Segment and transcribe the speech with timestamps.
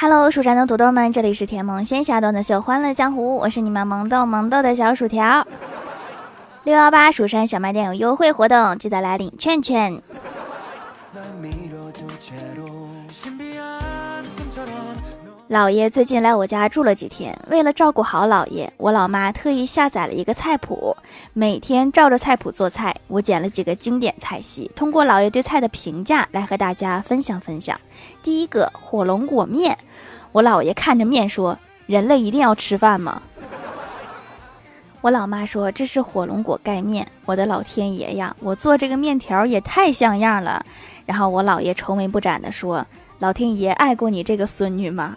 [0.00, 5.44] Hello，蜀山的土豆们，这里是甜萌仙侠段的秀欢乐江湖，我是你们萌豆萌豆的小薯条。
[6.62, 10.00] 六幺八蜀山小卖店有优惠活动，记得来领券券。
[15.48, 20.94] 姥爷最近来我家住了几天，为了照顾好姥爷，我老妈特意下载了一个菜谱，
[21.32, 22.94] 每天照着菜谱做菜。
[23.06, 27.80] 我捡了几个经典菜系，通过姥爷对菜的评价来和大家分享分享。
[28.22, 29.78] 第一个火龙果面，
[30.32, 31.58] 我姥爷看着面说
[31.88, 33.22] ：“人类一定要吃饭吗？”
[35.00, 40.62] 我老妈说：“这是火龙果盖面。”我的老天爷呀，我做这个面条也太像样了。
[41.06, 42.86] 然后我姥爷愁眉不展地说
[43.18, 45.16] ：“老天爷爱过你这个孙女吗？”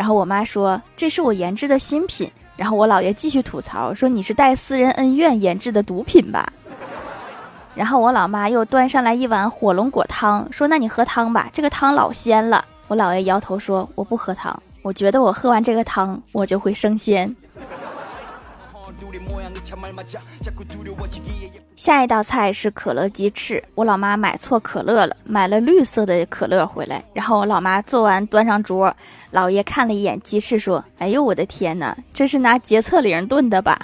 [0.00, 6.50] 然后我妈说：“这是我研制的新品。”然后我姥爷继续吐槽说：“你是带私人恩怨研制的毒品吧？”
[7.76, 17.36] 然后我老妈又端上来一碗火龙果汤，说：“那你喝汤吧，这个汤老鲜了。”我姥爷摇头说：“我不喝汤，我觉得我喝完这个汤，我就会升仙。”
[21.76, 27.02] 下一道菜是可乐鸡翅，我老妈买错可乐了，买了绿色的可乐回来。
[27.14, 28.94] 然后我老妈做完端上桌，
[29.32, 33.78] 姥爷看了一眼鸡翅，说：“哎呦我的天哪，这是拿洁厕灵炖的吧？”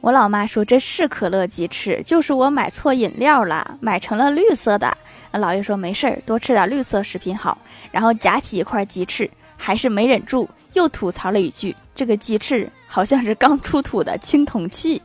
[0.00, 4.96] 我老妈说：“这是可乐鸡翅，就是我买错饮料了，买成了绿色的。”
[5.32, 7.58] 老爷说：“没事儿，多吃点绿色食品好。”
[7.92, 15.02] 然后夹起一块鸡翅，还是没忍住，又吐槽了一句：“这个鸡翅好像是刚出土的青铜器。”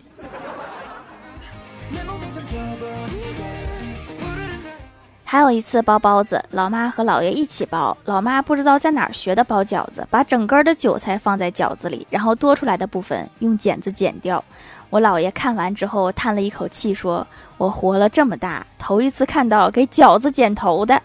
[5.23, 7.95] 还有一次包包子，老妈和姥爷一起包。
[8.03, 14.43] 老妈不知道在哪儿学的包饺子，把整根的韭菜放在饺子里，然后多出来的部分用剪子剪掉。
[14.89, 21.01] 我姥爷看完之后叹了一口气，说：“我活了这么大，头一次看到给饺子剪头的。”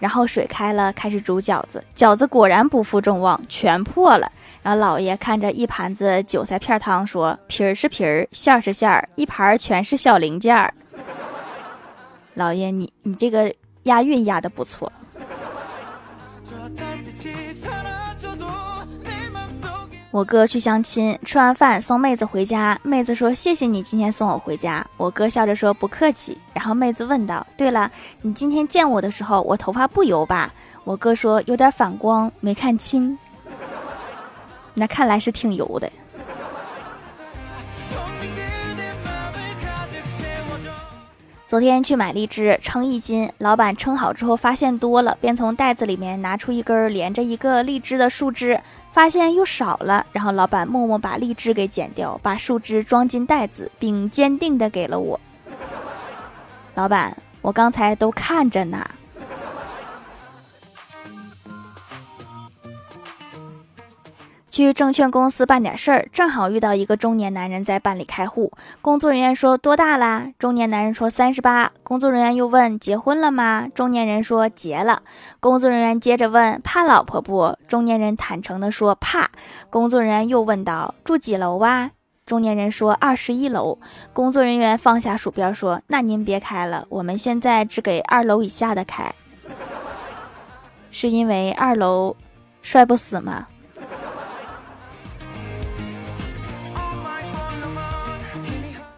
[0.00, 1.84] 然后水开了，开始煮饺子。
[1.94, 4.32] 饺子果然不负众望，全破了。
[4.62, 10.74] 然后老爷看着一盘子韭菜片汤，说：“皮儿是皮儿，馅儿是馅儿，一盘全是小零件儿。”
[12.34, 13.54] 老爷，你你这个
[13.84, 14.90] 押韵押的不错。
[20.12, 27.88] 我哥去相亲，吃完饭送妹子回家，妹子说：“谢谢你今天送我回家。”我哥笑着说：“不客气。”然后妹子问道：“对了，
[28.22, 33.16] 你今天见我的时候，我头发不油吧？”我哥说：“有点反光，没看清。”
[34.74, 35.88] 那看来是挺油的。
[41.46, 48.60] 昨天去买荔枝，称一斤，老板称好之后发现多了，便从袋子里面拿出一根连着一个荔枝的树枝，
[48.92, 55.18] 发现又少了，然后老板默默把荔枝给剪掉，把树枝装进袋子，并坚定的给了我。
[56.74, 58.84] 老板，我刚才都看着呢。
[64.60, 68.52] 去证券公司办点事儿，正好遇到一个中年男人在办理开户。
[68.82, 75.02] 工作人员说：“多大啦？”中年男人说：“三十八。”工作人员又问：“结婚了吗？”中年人说：“结了。”
[75.40, 79.30] 工作人员接着问：“怕老婆不？”中年人坦诚地说：“怕。”
[79.70, 81.90] 工作人员又问道：“住几楼啊？”
[82.26, 83.78] 中年人说：“二十一楼。”
[84.12, 89.12] 工作人员放下鼠标说：“那您别开了，我们现在只给二楼以下的开，
[90.90, 92.16] 是因为二楼
[92.62, 93.46] 摔不死吗？”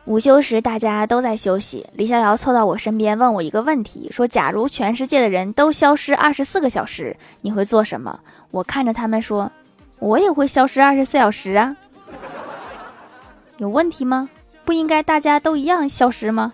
[0.04, 1.86] 午休时，大家都在休息。
[1.94, 8.18] 李逍遥凑到我身边，问我一个问题：说，假如全世界的人都消失二十四个小时，你会做什么？
[8.50, 9.52] 我看着他们说，
[10.00, 11.76] 我也会消失二十四小时啊。
[13.58, 14.28] 有问题吗？
[14.64, 16.52] 不应该大家都一样消失吗？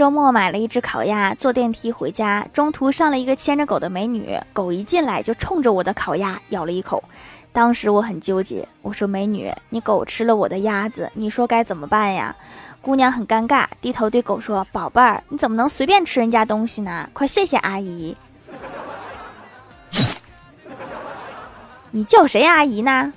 [0.00, 7.04] 周末买了一只烤鸭，坐电梯回家，中途上了一个牵着狗的美女，狗一进来就冲着我的烤鸭咬了一口。
[7.52, 12.34] 当时我很纠结，我说：“美女，你狗吃了我的鸭子，你说该怎么办呀？”
[12.80, 17.10] 姑娘很尴尬，低头对狗说：“宝贝儿，你怎么能随便吃人家东西呢？
[17.12, 18.16] 快谢谢阿姨。”
[21.92, 23.12] 你叫谁阿姨呢？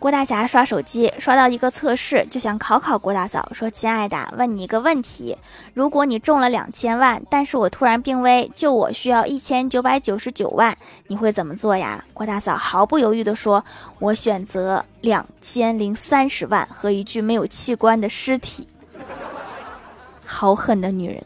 [0.00, 5.36] 郭大侠刷手机，刷到一个测试，就想考考郭大嫂，说：“亲爱的，问你一个问题，
[5.74, 10.74] 如果你中了两千万，但是我突然病危，救我需要一千九百九十九万，
[11.08, 13.62] 你会怎么做呀？”郭大嫂毫不犹豫地说
[14.00, 18.66] ：“我选择两千零三十万和一具没有器官的尸体。”
[20.24, 21.22] 好狠的女人。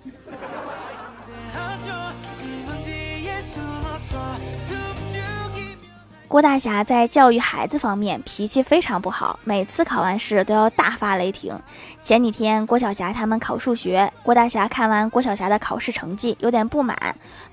[6.35, 11.57] 郭大侠在教育孩子方面脾气非常不好，每次考完试都要大发雷霆。
[12.03, 16.99] 前几天郭晓霞他们考数学，郭大侠看完郭晓霞的考试成绩有点不满，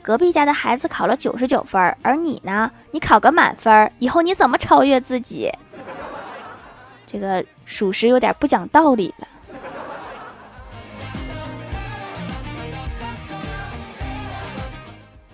[0.02, 5.52] 隔壁家的孩子考了九十九分，而你呢，你考个满分，以后你怎么超越自己？
[7.06, 9.28] 这个属实有点不讲道理了。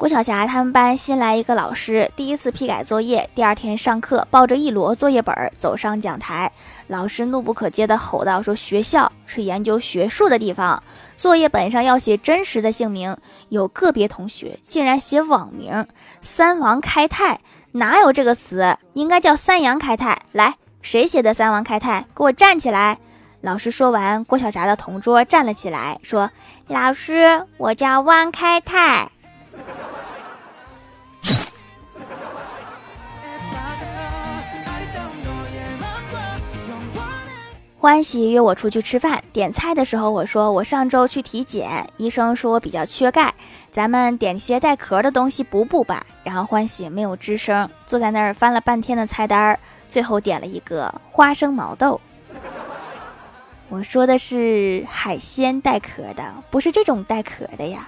[0.07, 3.30] 郭晓霞他们班新来一个老师，第一次批改作业。
[3.36, 6.50] 第二天上课，抱着一摞作业本走上讲台，
[6.88, 10.81] 老师怒不可遏地吼道：“说学校是研究学术的地方，
[11.18, 13.18] 作业本上要写真实的姓名。
[13.50, 15.86] 有个别同学竟然写网名
[16.24, 17.42] ‘三王开泰’，
[17.74, 18.77] 哪有这个词？
[18.94, 20.18] 应该叫‘三阳开泰’。
[20.31, 22.06] 来，谁写的‘三王开泰’？
[22.15, 22.98] 给我站起来！”
[23.42, 26.31] 老师说完，郭晓霞的同桌站了起来，说
[26.68, 29.12] ：“老师，我叫汪开泰。”
[37.79, 43.31] 欢喜约我出去吃饭，点菜的时候我说我上周去体检，医生说我比较缺钙，
[43.69, 46.03] 咱们点些带壳的东西补补吧。
[46.24, 49.57] 然后欢喜没有吱声，坐在那儿翻了半天的菜单，
[49.88, 52.01] 最后点了一个花生毛豆。
[53.69, 57.88] 我说的是海鲜带壳的，不是这种带壳的呀。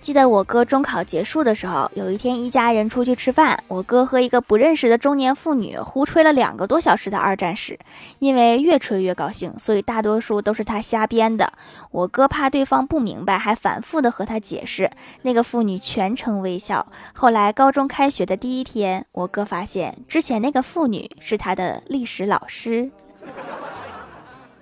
[0.00, 7.78] 记得我哥中考结束的时候，有一天一家人出去吃饭，我哥和一个不认识的中年妇女胡吹了两个多小时的二战史。
[8.18, 11.52] 因为越吹越高兴，所以大多数都是他瞎编的。
[11.90, 14.90] 我哥怕对方不明白，还反复的和他解释。
[15.22, 16.86] 那个妇女全程微笑。
[17.12, 22.90] 后来高中开学的第一天，我哥发现之前那个妇女是他的历史老师，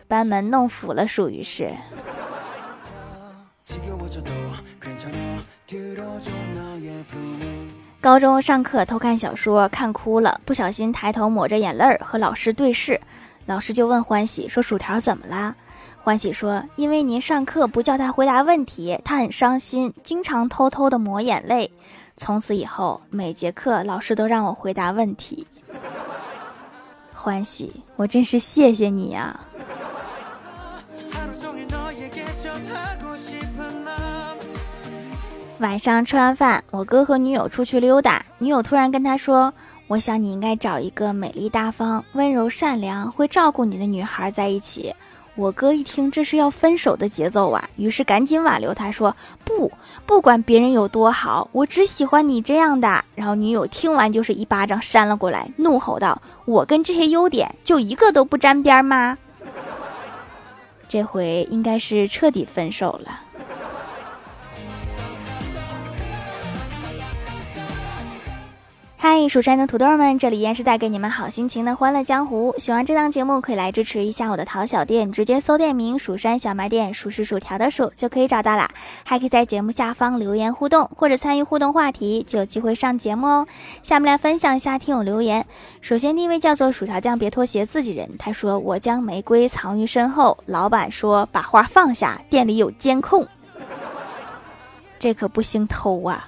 [0.08, 1.70] 班门弄斧了，属于是。
[8.00, 12.98] 高中上课偷看小说，看哭了，不小心抬头抹着眼泪儿和老师对视，
[13.44, 15.54] 老师就问欢喜说：“薯条怎么啦？”
[16.00, 21.70] 欢喜说：“因为您上课不叫他回答问题，他很伤心，经常偷偷的抹眼泪。
[22.16, 25.46] 从此以后，每节课老师都让我回答问题。”
[27.12, 29.38] 欢喜，我真是谢谢你呀。
[35.58, 39.52] 晚上吃完饭，我哥和女友出去溜达，女友突然跟他说
[39.88, 44.94] ：“我想你应该找一个美丽大方、温柔善良、会照顾你的女孩在一起。”
[45.34, 49.14] 我哥一听这是要分手的节奏啊，于是赶紧挽留他说
[49.44, 49.70] ：“不，
[50.06, 59.18] 不管别人有多好，我只喜欢你这样的。”然后女友听完就是一巴掌扇了过来，怒吼道：“我跟这些优点就一个都不沾边吗？”
[60.88, 63.20] 这回应该是彻底分手了。
[69.00, 72.52] 嗨，蜀山的土豆们，这里依然是带给你们好心情的欢乐江湖。
[72.58, 78.68] 喜欢这档节目，可以来支持一下我的淘小店，直接搜店名“蜀山小卖店”，数是薯条的数就可以找到啦。
[79.04, 83.46] 还可以在节目下方留言互动，或者参与互动话题，就有机会上节目哦。
[83.82, 85.46] 下面来分享一下听友留言。
[85.80, 93.24] 首先第一位叫做薯条酱，别拖鞋自己人，他说：“我将玫瑰藏于身后。”老板说：“把花放下，店里有监控。”
[94.98, 96.26] 这可不兴偷啊。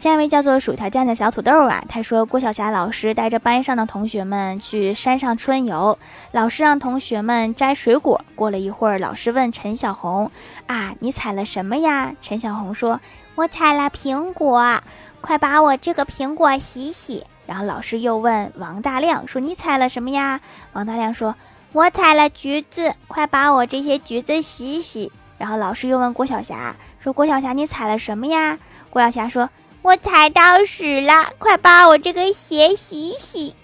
[0.00, 5.98] 下一位叫做薯条酱的小土豆啊，他说郭晓霞老师带着班上的同学们去山上春游，
[6.32, 8.18] 老师让同学们摘水果。
[8.34, 10.30] 过了一会儿，老师问陈小红
[10.68, 12.14] 啊，你采了什么呀？
[12.22, 12.98] 陈小红说，
[13.34, 14.80] 我采了苹果，
[15.20, 17.26] 快把我这个苹果洗洗。
[17.44, 20.40] 然后老师又问王大亮说，你采了什么呀？
[20.72, 21.36] 王大亮说，
[21.74, 25.12] 我采了橘子，快把我这些橘子洗洗。
[25.36, 28.56] 然后老师又问郭晓霞说，郭晓霞你采了什么呀？
[28.88, 29.50] 郭晓霞说。
[29.82, 33.54] 我踩到屎了，快把我这个鞋洗洗！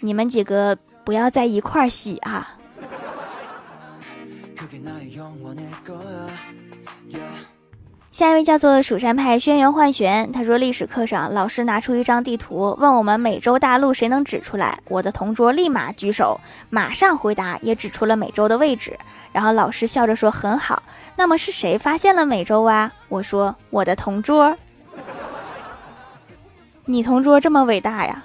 [0.00, 2.54] 你们几个不要在一块洗啊！
[8.10, 14.80] 下一位叫做蜀山派轩辕幻玄，他说历史课上老师拿出一张地图，问我们美洲大陆谁能指出来？
[14.88, 18.98] 我的同桌立马举手，马上回答，也指出了美洲的位置。
[19.30, 20.82] 然后老师笑着说：“很好，
[21.16, 24.56] 那么是谁发现了美洲啊？”我说：“我的同桌。”
[26.86, 28.24] 你同桌这么伟大呀？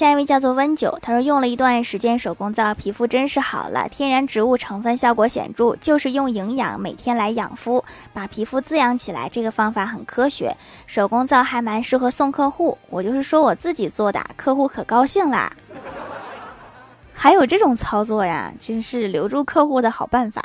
[0.00, 9.28] 下一位叫做温九，他说用了一段时间手工皂，皮肤真是好了，天然植物成分效果显著，就是用营养每天来养肤，把皮肤滋养起来。
[9.28, 12.78] 这个方法很科学，手工皂还蛮适合送客户。
[12.88, 15.52] 我就是说我自己做的，客户可高兴啦。
[17.12, 20.42] 还有这种操作呀，真是留住客户的好办法。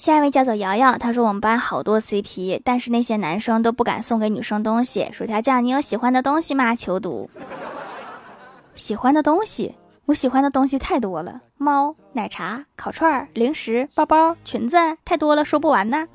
[0.00, 5.06] 下一位叫做瑶瑶，她说我们班好多 CP，但是那些男生都不敢送给女生东西。
[5.12, 6.74] 薯条酱，你有喜欢的东西吗？
[6.74, 7.28] 求读。
[8.74, 9.74] 喜欢的东西，
[10.06, 16.08] 我喜欢的东西太多了，猫、奶茶、烤串、零食、包包、裙子，太多了，说不完呢。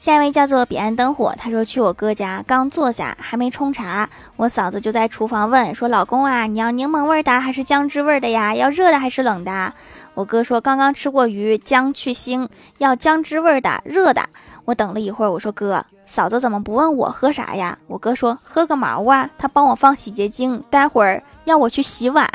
[0.00, 8.54] 下一位叫做彼岸灯火，他说去我哥家，刚坐下还没冲茶，我嫂子就在厨房问说：“老公啊，你要柠檬味的还是姜汁味的呀？
[8.54, 9.74] 要热的还是冷的？”
[10.14, 14.26] 我哥说：“刚刚吃过鱼，姜去腥，要姜汁味的，热的。”
[14.64, 19.28] 我等了一会儿，我说：“哥，嫂子怎么不问我喝啥呀？”我哥说：“喝个毛啊！
[19.36, 22.26] 他帮我放洗洁精，待会儿要我去洗碗。”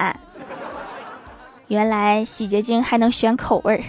[1.69, 3.84] 原来洗洁精还能选口味儿。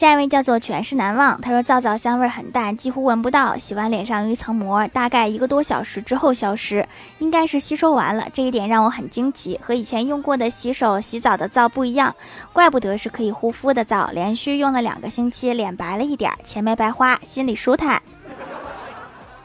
[0.00, 3.58] 下一位叫做全是难忘，他说皂皂香味很淡，几乎闻不到。
[3.58, 6.86] 洗完脸上有一层膜，大概一个多小时之后消失，
[7.18, 8.26] 应该是吸收完了。
[8.32, 12.16] 这一点让我很惊奇，和以前用过的洗手洗澡的皂不一样，
[12.54, 14.08] 怪不得是可以护肤的皂。
[14.14, 18.00] 连续用了两个星期，脸白了一点，钱没白花，心里舒坦。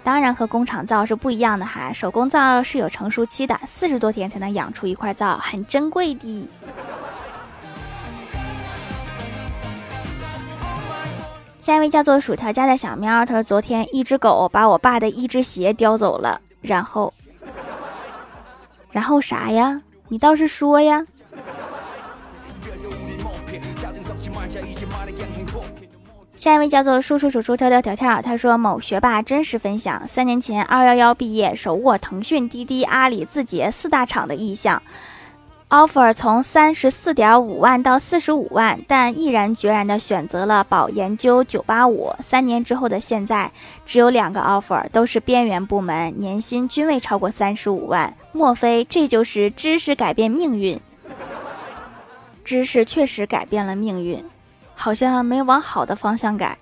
[0.03, 6.49] 当然和工厂皂是不一样的哈，手工皂是有成熟期的，四十多天才能养出一块皂，很珍贵的。
[11.65, 17.11] 下一位叫做薯条家的小喵，他说昨天一只狗把我爸的一只鞋叼走了，然后，
[18.91, 19.81] 然后啥呀？
[20.09, 21.07] 你倒是说呀。
[26.35, 34.79] 下一位叫做叔叔叔叔跳跳跳跳，他说某学霸真实分享，三年前二幺幺毕业，手握腾讯、滴滴、阿里、字节四大厂的意向。
[35.69, 42.13] Offer 从三十四点五万到四十五万，但毅然决然地选择了保研究九八五。
[42.21, 43.51] 三年之后的现在，
[43.85, 48.15] 只有两个 offer，都是边缘部门，年薪均未超过三十五万。
[48.31, 50.79] 莫非这就是知识改变命运？
[52.43, 54.23] 知识确实改变了命运，
[54.75, 56.57] 好像没往好的方向改。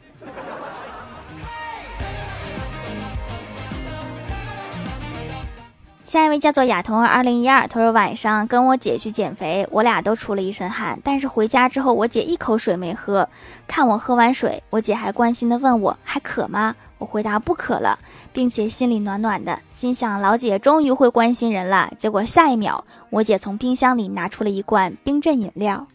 [6.14, 13.28] 下一位叫做亚童儿二零一二，他说晚上跟我姐去减肥，我俩都出了一身汗，但是回家之后我姐一口水没喝，
[13.68, 16.76] 看我喝完水，我姐还关心的问我还渴吗？
[17.00, 17.98] 我回答不渴了，
[18.32, 21.92] 并且心里暖暖的，心想老姐终于会关心人了。
[21.98, 25.88] 结果下一秒，我姐从冰箱里拿出了一罐冰镇饮料，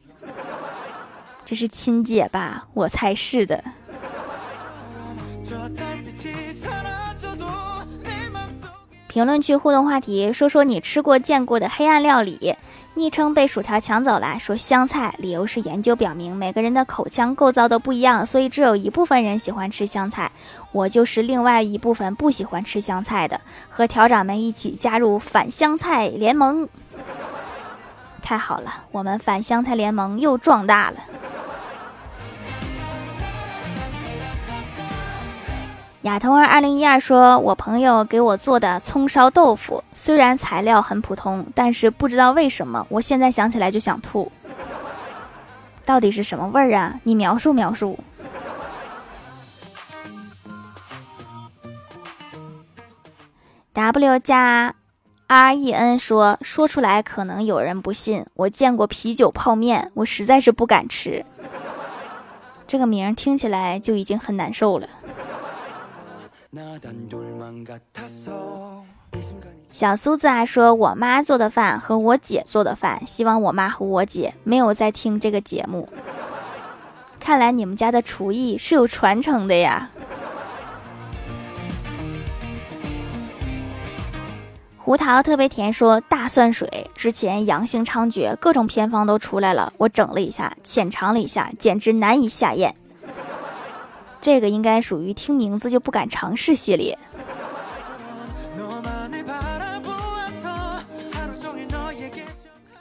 [1.45, 2.67] 这是亲姐吧？
[2.75, 3.63] 我猜是的。
[9.09, 12.57] 评论区互动话题：说说你吃过见过的黑暗料理。
[12.93, 15.15] 昵称被薯条抢走了，说香菜。
[15.19, 20.31] 理由是研究表明每个人的口腔构造都不一样，所以只有一部分人喜欢吃香菜。
[20.73, 23.41] 我就是另外一部分不喜欢吃香菜的。
[23.71, 26.69] 和条长们一起加入反香菜联盟，
[28.21, 30.97] 太好了，我们反香菜联盟又壮大了。
[36.09, 44.33] 亚童儿二零一二说：“我朋友给我做的葱烧豆腐，虽然材料很普通，但是不知道为什么，我现在想起来就想吐。
[45.85, 46.99] 到底是什么味儿啊？
[47.03, 47.99] 你描述描述。
[53.75, 54.75] ”W 加
[55.27, 61.27] R E N 说：“说出来可能有人不信，我见过啤酒泡面，我实在是不敢吃。
[62.67, 64.89] 这个名听起来就已经很难受了。”
[69.71, 75.87] 小苏子还说：“我妈做的饭和我姐做的饭，希望我妈和我姐没有在听这个节目。
[77.21, 79.91] 看来你们家的厨艺是有传承的呀。”
[84.79, 92.75] 胡桃特别甜说：“大蒜水之前阳性猖獗，各种偏方都出来了，我整了一下，浅尝了一下，简直难以下咽。”
[94.29, 96.99] 这个应该属于听名字就不敢尝试系列。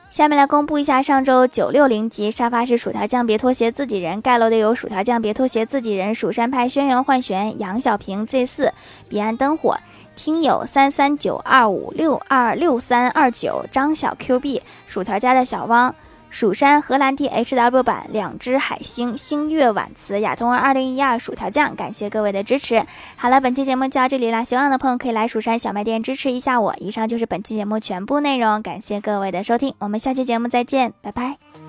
[0.09, 8.73] 下面来公布一下上周九六零级沙发是薯条酱别拖鞋自己人盖楼的有薯条酱别拖鞋自己人蜀山派轩辕幻玄杨小平 Z 四
[9.07, 9.77] 彼岸灯火
[10.17, 15.95] 听友三三九二五六二六三二九张小 QB 薯条家的小汪。
[16.29, 22.85] 蜀山荷兰 T HW 版两只海星星月晚辞亚通二零一二薯条酱，感谢各位的支持。
[23.15, 26.75] 好了，本期节目就到这里啦，希望的朋友可以来蜀山小卖店支持一下我。
[26.79, 31.66] 以上就是本期节目全部内容，感谢各位的收听，我们下期节目再见，拜拜。